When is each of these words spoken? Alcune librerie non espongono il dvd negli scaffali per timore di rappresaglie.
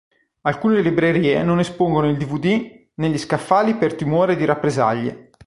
Alcune 0.47 0.81
librerie 0.81 1.43
non 1.43 1.59
espongono 1.59 2.09
il 2.09 2.17
dvd 2.17 2.89
negli 2.95 3.19
scaffali 3.19 3.75
per 3.77 3.93
timore 3.93 4.35
di 4.35 4.45
rappresaglie. 4.45 5.29